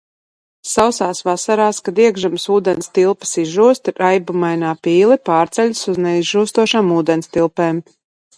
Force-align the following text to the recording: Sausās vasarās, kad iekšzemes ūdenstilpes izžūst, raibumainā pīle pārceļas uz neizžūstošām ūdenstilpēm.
Sausās 0.67 1.19
vasarās, 1.27 1.81
kad 1.89 2.01
iekšzemes 2.05 2.45
ūdenstilpes 2.55 3.35
izžūst, 3.43 3.93
raibumainā 4.03 4.73
pīle 4.89 5.19
pārceļas 5.31 5.85
uz 5.95 6.01
neizžūstošām 6.09 6.91
ūdenstilpēm. 6.99 7.85